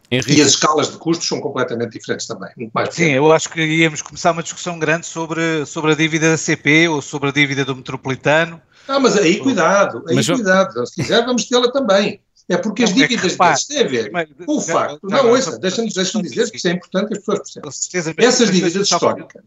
[0.09, 0.39] Henrique.
[0.39, 2.49] E as escalas de custos são completamente diferentes também.
[2.57, 6.29] Muito mais Sim, eu acho que íamos começar uma discussão grande sobre, sobre a dívida
[6.29, 8.61] da CP ou sobre a dívida do metropolitano.
[8.87, 10.85] Ah, mas aí cuidado, aí mas cuidado.
[10.85, 12.19] Se quiser, vamos tê-la também.
[12.47, 14.11] É porque as dívidas é deles têm a ver
[14.45, 14.99] com o facto.
[15.03, 17.39] Não, ouça, deixa-me deixa dizer que isso é importante que as pessoas
[17.89, 18.13] percebam.
[18.19, 19.43] Essas dívidas históricas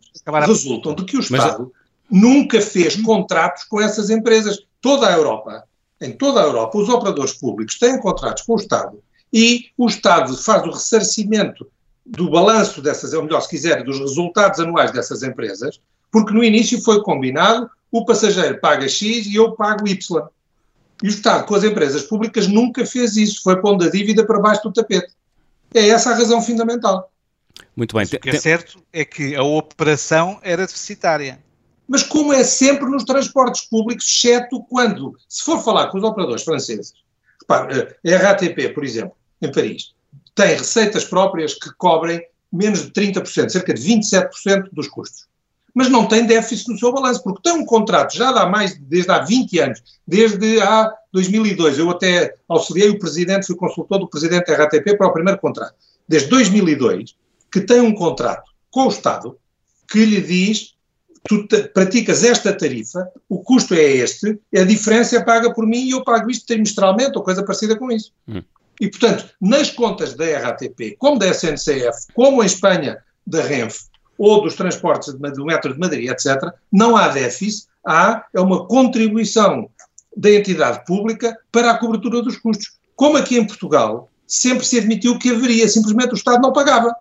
[0.46, 1.72] resultam de que o Estado
[2.10, 4.58] nunca fez contratos com essas empresas.
[4.80, 5.62] Toda a Europa,
[6.00, 9.00] em toda a Europa, os operadores públicos têm contratos com o Estado
[9.32, 11.66] e o Estado faz o ressarcimento
[12.04, 16.80] do balanço dessas, ou melhor, se quiser, dos resultados anuais dessas empresas, porque no início
[16.82, 20.28] foi combinado o passageiro paga X e eu pago Y.
[21.02, 24.40] E o Estado, com as empresas públicas, nunca fez isso, foi pondo a dívida para
[24.40, 25.12] baixo do tapete.
[25.72, 27.10] É essa a razão fundamental.
[27.76, 28.04] Muito bem.
[28.04, 31.42] O que é certo é que a operação era deficitária.
[31.86, 36.42] Mas como é sempre nos transportes públicos, exceto quando, se for falar com os operadores
[36.42, 36.92] franceses,
[37.40, 39.94] repare, a RATP, por exemplo, em Paris,
[40.34, 42.22] tem receitas próprias que cobrem
[42.52, 45.26] menos de 30%, cerca de 27% dos custos.
[45.74, 49.10] Mas não tem déficit no seu balanço, porque tem um contrato já há mais, desde
[49.10, 51.78] há 20 anos, desde há 2002.
[51.78, 55.74] Eu até auxiliei o presidente, fui consultor do presidente da RATP para o primeiro contrato.
[56.08, 57.14] Desde 2002,
[57.52, 59.38] que tem um contrato com o Estado
[59.90, 60.74] que lhe diz
[61.28, 65.90] tu praticas esta tarifa, o custo é este, a diferença é paga por mim e
[65.90, 68.12] eu pago isto trimestralmente ou coisa parecida com isso.
[68.26, 68.42] Hum.
[68.80, 73.86] E, portanto, nas contas da RATP, como da SNCF, como em Espanha da Renfe,
[74.16, 79.70] ou dos transportes do metro de Madrid, etc., não há déficit, há é uma contribuição
[80.16, 82.72] da entidade pública para a cobertura dos custos.
[82.96, 86.92] Como aqui em Portugal, sempre se admitiu que haveria, simplesmente o Estado não pagava.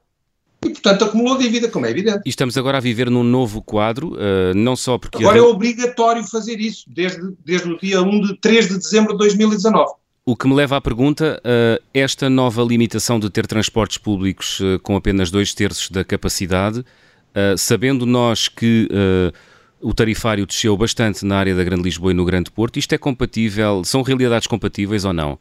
[0.63, 2.21] E, portanto, acumulou dívida, como é evidente.
[2.25, 5.17] E estamos agora a viver num novo quadro, uh, não só porque...
[5.17, 9.19] Agora é obrigatório fazer isso, desde, desde o dia 1 de 3 de dezembro de
[9.19, 9.91] 2019.
[10.29, 14.77] O que me leva à pergunta, uh, esta nova limitação de ter transportes públicos uh,
[14.83, 18.89] com apenas dois terços da capacidade, uh, sabendo nós que
[19.79, 22.97] o tarifário desceu bastante na área da Grande Lisboa e no Grande Porto, isto é
[22.97, 25.39] compatível, são realidades compatíveis ou não?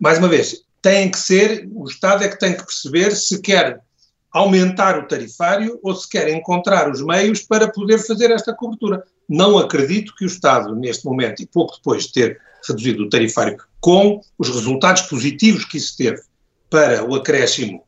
[0.00, 3.80] Mais uma vez, tem que ser, o Estado é que tem que perceber se quer
[4.32, 9.04] aumentar o tarifário ou se quer encontrar os meios para poder fazer esta cobertura.
[9.28, 13.58] Não acredito que o Estado, neste momento, e pouco depois de ter reduzido o tarifário,
[13.86, 16.20] com os resultados positivos que isso teve
[16.68, 17.84] para o acréscimo,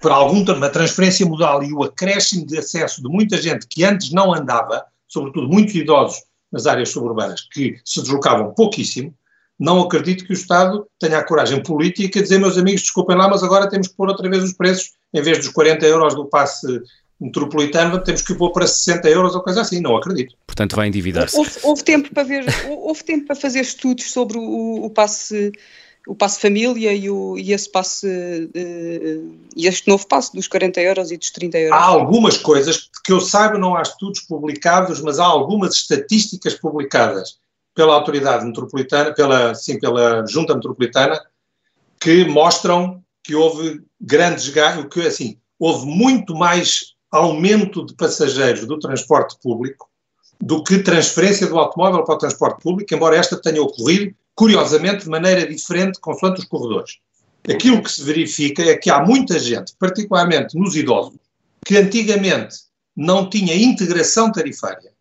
[0.00, 4.34] para alguma transferência modal e o acréscimo de acesso de muita gente que antes não
[4.34, 9.14] andava, sobretudo muitos idosos nas áreas suburbanas, que se deslocavam pouquíssimo,
[9.56, 13.28] não acredito que o Estado tenha a coragem política de dizer, meus amigos, desculpem lá,
[13.28, 16.26] mas agora temos que pôr outra vez os preços, em vez dos 40 euros do
[16.26, 16.66] passe
[17.20, 20.34] metropolitano, temos que pôr para 60 euros ou coisa assim, não acredito.
[20.46, 21.36] Portanto, vai endividar-se.
[21.36, 25.52] Houve, houve, tempo para ver, houve tempo para fazer estudos sobre o, o passe
[26.06, 30.80] o passe família e, o, e esse passe uh, e este novo passe dos 40
[30.80, 31.78] euros e dos 30 euros.
[31.78, 37.38] Há algumas coisas que eu saiba não há estudos publicados, mas há algumas estatísticas publicadas
[37.74, 41.20] pela autoridade metropolitana, pela, sim, pela junta metropolitana,
[42.00, 48.78] que mostram que houve grandes ganhos, que assim, houve muito mais aumento de passageiros do
[48.78, 49.88] transporte público
[50.40, 55.10] do que transferência do automóvel para o transporte público, embora esta tenha ocorrido, curiosamente, de
[55.10, 56.98] maneira diferente, consoante os corredores.
[57.48, 61.18] Aquilo que se verifica é que há muita gente, particularmente nos idosos,
[61.64, 62.56] que antigamente
[62.96, 64.92] não tinha integração tarifária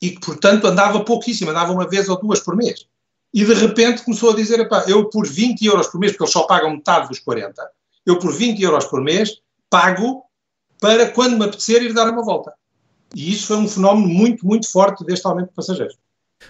[0.00, 2.86] e que, portanto, andava pouquíssimo, andava uma vez ou duas por mês.
[3.32, 6.44] E de repente começou a dizer: eu por 20 euros por mês, porque eles só
[6.44, 7.68] pagam metade dos 40,
[8.06, 10.22] eu por 20 euros por mês pago
[10.84, 12.52] para quando me apetecer ir dar uma volta.
[13.14, 15.96] E isso foi um fenómeno muito, muito forte deste aumento de passageiros.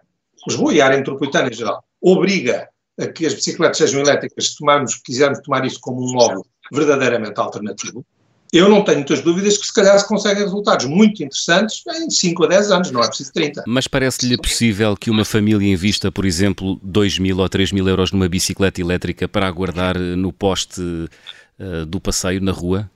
[0.47, 2.69] Lisboa e a área metropolitana em geral, obriga
[2.99, 7.39] a que as bicicletas sejam elétricas se tomarmos, quisermos tomar isso como um modo verdadeiramente
[7.39, 8.05] alternativo.
[8.53, 12.43] Eu não tenho muitas dúvidas que se calhar se conseguem resultados muito interessantes em 5
[12.43, 13.63] a 10 anos, não é preciso 30.
[13.65, 18.11] Mas parece-lhe possível que uma família invista, por exemplo, 2 mil ou 3 mil euros
[18.11, 22.91] numa bicicleta elétrica para aguardar no poste uh, do passeio na rua?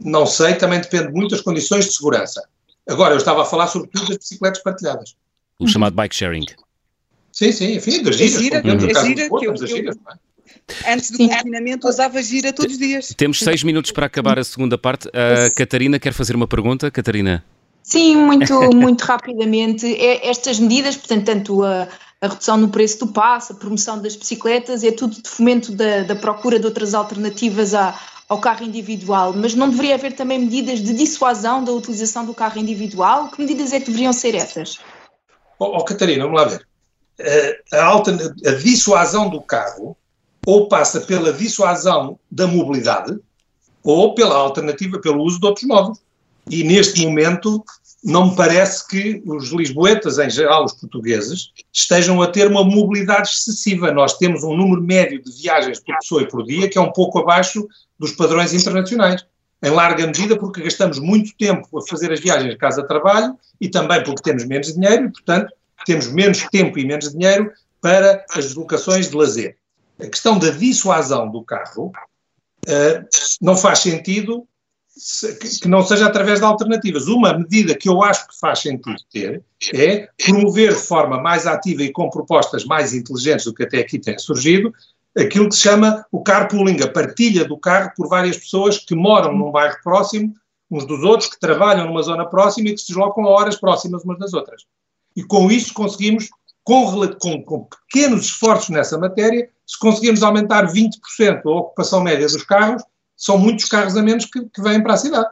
[0.00, 2.42] Não sei, também depende muito das condições de segurança.
[2.88, 5.16] Agora, eu estava a falar sobretudo das bicicletas partilhadas.
[5.58, 6.44] O chamado bike sharing.
[7.32, 8.40] Sim, sim, enfim, das giras.
[8.40, 10.26] gira, como é gira, que eu, giras, é?
[10.92, 11.28] Antes do Sim.
[11.28, 13.14] confinamento usava gira todos os dias.
[13.16, 15.08] Temos seis minutos para acabar a segunda parte.
[15.08, 16.90] A Catarina quer fazer uma pergunta.
[16.90, 17.44] Catarina?
[17.82, 19.86] Sim, muito, muito rapidamente.
[19.86, 21.88] É, estas medidas, portanto, tanto a,
[22.20, 26.02] a, redução no preço do passe, a promoção das bicicletas, é tudo de fomento da,
[26.02, 27.98] da procura de outras alternativas à,
[28.28, 32.58] ao carro individual, mas não deveria haver também medidas de dissuasão da utilização do carro
[32.58, 33.30] individual?
[33.30, 34.78] Que medidas é que deveriam ser essas?
[35.58, 36.66] Oh, oh Catarina, vamos lá ver.
[37.18, 38.12] Eh, a, alta,
[38.44, 39.96] a dissuasão do carro
[40.46, 43.18] ou passa pela dissuasão da mobilidade
[43.82, 45.98] ou pela alternativa, pelo uso de outros modos.
[46.50, 47.64] E neste momento
[48.04, 53.28] não me parece que os lisboetas, em geral os portugueses, estejam a ter uma mobilidade
[53.28, 53.90] excessiva.
[53.90, 56.92] Nós temos um número médio de viagens por pessoa e por dia que é um
[56.92, 57.66] pouco abaixo
[57.98, 59.26] dos padrões internacionais.
[59.62, 64.22] Em larga medida porque gastamos muito tempo a fazer as viagens casa-trabalho e também porque
[64.22, 65.52] temos menos dinheiro e, portanto,
[65.86, 69.56] temos menos tempo e menos dinheiro para as deslocações de lazer.
[69.98, 71.90] A questão da dissuasão do carro
[72.66, 73.06] uh,
[73.40, 74.46] não faz sentido
[75.60, 77.06] que não seja através de alternativas.
[77.06, 79.42] Uma medida que eu acho que faz sentido ter
[79.74, 83.98] é promover de forma mais ativa e com propostas mais inteligentes do que até aqui
[83.98, 84.72] tem surgido,
[85.16, 89.36] aquilo que se chama o carpooling, a partilha do carro por várias pessoas que moram
[89.36, 90.34] num bairro próximo
[90.70, 94.04] uns dos outros, que trabalham numa zona próxima e que se deslocam a horas próximas
[94.04, 94.64] umas das outras.
[95.14, 96.28] E com isso conseguimos,
[96.64, 102.42] com, com, com pequenos esforços nessa matéria, se conseguirmos aumentar 20% a ocupação média dos
[102.42, 102.82] carros,
[103.16, 105.28] são muitos carros a menos que, que vêm para a cidade.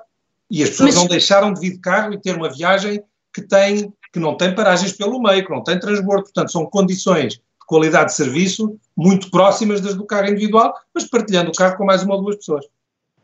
[0.51, 1.03] E as pessoas Mas...
[1.03, 3.03] não deixaram de vir de carro e ter uma viagem
[3.35, 6.25] que, tem, que não tem paragens pelo meio, que não tem transbordo.
[6.25, 11.55] Portanto, são condições qualidade de serviço muito próximas das do carro individual, mas partilhando o
[11.55, 12.65] carro com mais uma ou duas pessoas.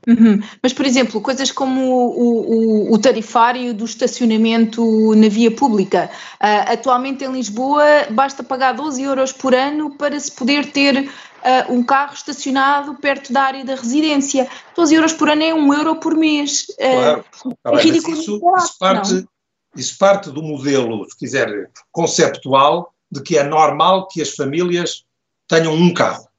[0.07, 0.41] Uhum.
[0.63, 6.11] Mas, por exemplo, coisas como o, o, o, tarifário do estacionamento na via pública.
[6.41, 11.73] Uh, atualmente em Lisboa basta pagar 12 euros por ano para se poder ter uh,
[11.73, 14.49] um carro estacionado perto da área da residência.
[14.75, 16.67] 12 euros por ano é 1 euro por mês.
[16.71, 17.23] Uh,
[17.63, 19.29] claro, é bem, isso, isso, parte,
[19.77, 25.05] isso parte do modelo, se quiser, conceptual, de que é normal que as famílias
[25.49, 26.31] tenham um carro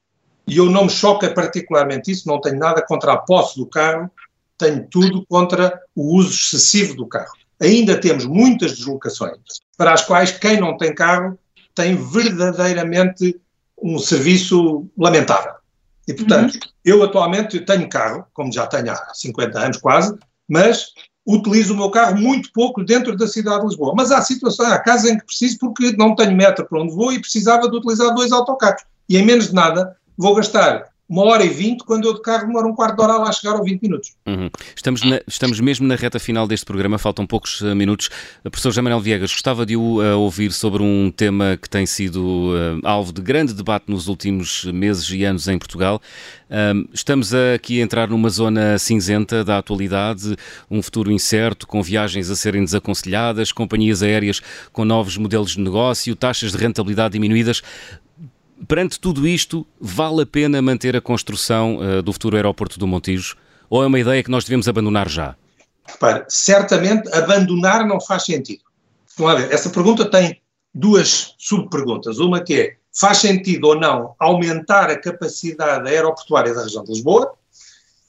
[0.48, 4.12] e eu não me choca particularmente isso, não tenho nada contra a posse do carro,
[4.58, 7.32] tenho tudo contra o uso excessivo do carro.
[7.62, 9.40] Ainda temos muitas deslocações
[9.78, 11.38] para as quais quem não tem carro
[11.74, 13.40] tem verdadeiramente
[13.82, 15.54] um serviço lamentável.
[16.08, 16.60] E, portanto, uhum.
[16.84, 20.18] eu atualmente tenho carro, como já tenho há 50 anos quase,
[20.50, 20.88] mas
[21.32, 23.94] utilizo o meu carro muito pouco dentro da cidade de Lisboa.
[23.96, 27.12] Mas há situações, há casos em que preciso porque não tenho metro para onde vou
[27.12, 28.84] e precisava de utilizar dois autocarros.
[29.08, 32.48] E em menos de nada vou gastar uma hora e vinte, quando eu de carro
[32.48, 34.14] demoro um quarto de hora a lá chegar ou 20 minutos.
[34.26, 34.50] Uhum.
[34.74, 38.10] Estamos, na, estamos mesmo na reta final deste programa, faltam poucos uh, minutos.
[38.46, 41.86] Uh, professor José Manuel Viegas, gostava de o uh, ouvir sobre um tema que tem
[41.86, 46.02] sido uh, alvo de grande debate nos últimos meses e anos em Portugal.
[46.94, 50.38] estamos aqui a entrar numa zona cinzenta da atualidade,
[50.70, 54.42] um futuro incerto, com viagens a serem desaconselhadas, companhias aéreas
[54.72, 57.62] com novos modelos de negócio, taxas de rentabilidade diminuídas
[58.68, 63.36] perante tudo isto, vale a pena manter a construção uh, do futuro aeroporto do Montijo?
[63.70, 65.36] Ou é uma ideia que nós devemos abandonar já?
[65.88, 68.62] Repare, certamente abandonar não faz sentido.
[69.18, 70.42] Vamos lá ver, essa pergunta tem
[70.74, 72.20] duas subperguntas.
[72.20, 77.34] Uma que é, faz sentido ou não aumentar a capacidade aeroportuária da região de Lisboa?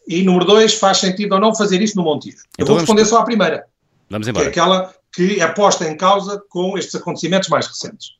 [0.07, 2.38] E número dois, faz sentido ou não fazer isso no Montijo?
[2.59, 3.64] Eu então vou responder só à primeira.
[4.11, 4.44] Vamos embora.
[4.44, 8.16] Que é aquela que é posta em causa com estes acontecimentos mais recentes.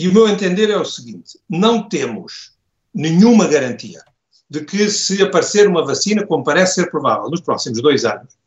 [0.00, 2.52] E o meu entender é o seguinte: não temos
[2.94, 4.00] nenhuma garantia
[4.48, 8.38] de que se aparecer uma vacina, como parece ser provável, nos próximos dois anos,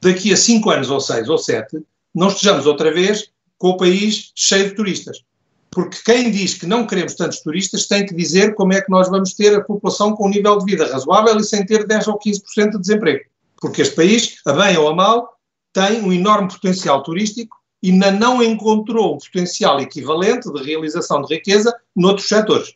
[0.00, 1.80] daqui a cinco anos ou seis ou sete,
[2.12, 5.22] não estejamos outra vez com o país cheio de turistas.
[5.70, 9.08] Porque quem diz que não queremos tantos turistas tem que dizer como é que nós
[9.08, 12.18] vamos ter a população com um nível de vida razoável e sem ter 10 ou
[12.18, 13.24] 15% de desemprego.
[13.60, 15.38] Porque este país, a bem ou a mal,
[15.72, 21.34] tem um enorme potencial turístico e ainda não encontrou um potencial equivalente de realização de
[21.34, 22.74] riqueza noutros setores.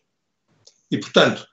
[0.91, 1.47] E, portanto,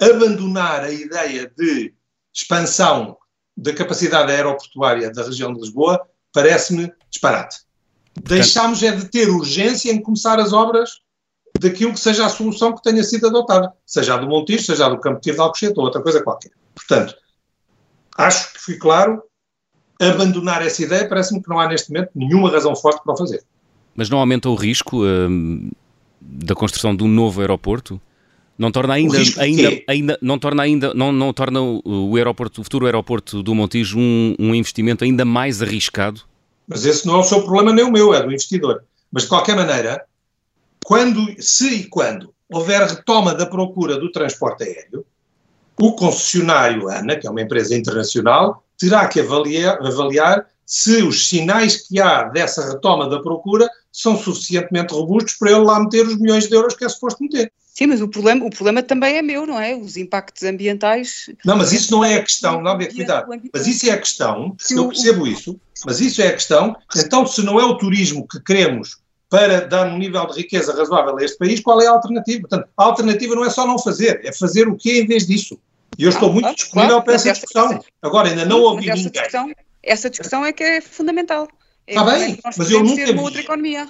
[0.00, 1.94] abandonar a ideia de
[2.32, 3.16] expansão
[3.56, 6.00] da capacidade aeroportuária da região de Lisboa
[6.32, 7.58] parece-me disparate.
[8.24, 11.00] Deixámos é de ter urgência em começar as obras
[11.58, 14.88] daquilo que seja a solução que tenha sido adotada, seja a do Montijo, seja a
[14.88, 16.52] do Campo Tiro de Alcochete ou outra coisa qualquer.
[16.74, 17.16] Portanto,
[18.16, 19.22] acho que fui claro,
[19.98, 23.42] abandonar essa ideia parece-me que não há neste momento nenhuma razão forte para o fazer.
[23.94, 25.70] Mas não aumenta o risco hum,
[26.20, 28.00] da construção de um novo aeroporto?
[28.56, 32.86] Não torna ainda, ainda, ainda, não torna ainda, não, não torna o, aeroporto, o futuro
[32.86, 36.22] aeroporto do Montijo um, um investimento ainda mais arriscado?
[36.66, 38.82] Mas esse não é o seu problema nem o meu, é do investidor.
[39.12, 40.04] Mas de qualquer maneira,
[40.84, 45.04] quando, se e quando houver retoma da procura do transporte aéreo,
[45.80, 51.88] o concessionário ANA, que é uma empresa internacional, terá que avaliar, avaliar se os sinais
[51.88, 56.46] que há dessa retoma da procura são suficientemente robustos para ele lá meter os milhões
[56.46, 57.50] de euros que é suposto meter.
[57.78, 59.74] Sim, mas o problema, o problema também é meu, não é?
[59.74, 61.30] Os impactos ambientais.
[61.44, 63.28] Não, mas isso não é a questão, não, cuidado.
[63.52, 66.76] Mas isso é a questão, eu percebo isso, mas isso é a questão.
[66.96, 68.98] Então, se não é o turismo que queremos
[69.30, 72.40] para dar um nível de riqueza razoável a este país, qual é a alternativa?
[72.40, 75.58] Portanto, a alternativa não é só não fazer, é fazer o quê em vez disso?
[75.98, 77.84] E eu estou muito disponível claro, para essa discussão.
[78.00, 79.10] Agora, ainda não ouvi ninguém.
[79.10, 79.50] Discussão,
[79.82, 81.48] essa discussão é que é fundamental.
[81.86, 83.18] É Está bem, é mas eu nunca vi.
[83.18, 83.88] outra economia.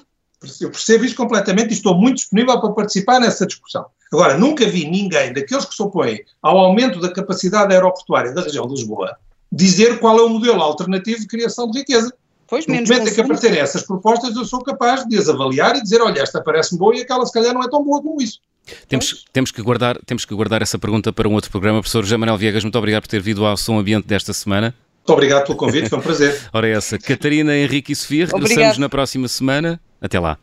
[0.60, 3.86] Eu percebo isso completamente e estou muito disponível para participar nessa discussão.
[4.12, 8.66] Agora, nunca vi ninguém daqueles que se opõem ao aumento da capacidade aeroportuária da região
[8.66, 9.18] de Lisboa
[9.50, 12.12] dizer qual é o modelo alternativo de criação de riqueza.
[12.46, 15.82] Pois, no momento em que aparecerem essas propostas, eu sou capaz de as avaliar e
[15.82, 18.40] dizer, olha, esta parece-me boa e aquela se calhar não é tão boa como isso.
[18.88, 21.80] Temos, temos, que guardar, temos que guardar essa pergunta para um outro programa.
[21.80, 24.74] Professor José Manuel Viegas, muito obrigado por ter vindo ao Som Ambiente desta semana.
[24.98, 26.38] Muito obrigado pelo convite, foi um prazer.
[26.52, 26.98] Ora, essa.
[26.98, 28.78] Catarina, Henrique e Sofia, regressamos obrigado.
[28.78, 29.80] na próxima semana.
[30.00, 30.38] Até lá.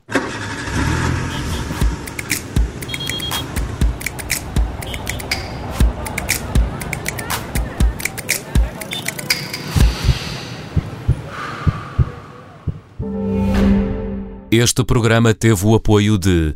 [14.51, 16.55] Este programa teve o apoio de